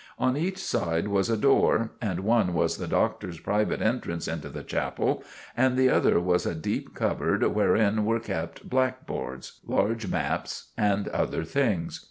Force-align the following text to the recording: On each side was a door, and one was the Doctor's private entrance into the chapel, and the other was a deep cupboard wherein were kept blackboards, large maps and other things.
On 0.17 0.35
each 0.35 0.57
side 0.57 1.09
was 1.09 1.29
a 1.29 1.37
door, 1.37 1.91
and 2.01 2.21
one 2.21 2.55
was 2.55 2.77
the 2.77 2.87
Doctor's 2.87 3.39
private 3.39 3.83
entrance 3.83 4.27
into 4.27 4.49
the 4.49 4.63
chapel, 4.63 5.23
and 5.55 5.77
the 5.77 5.89
other 5.91 6.19
was 6.19 6.47
a 6.47 6.55
deep 6.55 6.95
cupboard 6.95 7.43
wherein 7.45 8.03
were 8.03 8.19
kept 8.19 8.67
blackboards, 8.67 9.59
large 9.63 10.07
maps 10.07 10.71
and 10.75 11.07
other 11.09 11.43
things. 11.43 11.99